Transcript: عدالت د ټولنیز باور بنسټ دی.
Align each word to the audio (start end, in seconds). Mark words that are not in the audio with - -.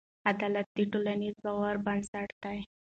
عدالت 0.29 0.67
د 0.77 0.79
ټولنیز 0.91 1.35
باور 1.45 1.75
بنسټ 1.85 2.29
دی. 2.43 2.59